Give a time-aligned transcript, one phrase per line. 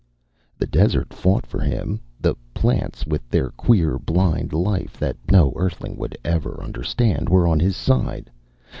[0.57, 5.95] The desert fought for him; the plants with their queer blind life that no Earthling
[5.95, 8.31] would ever understand were on his side.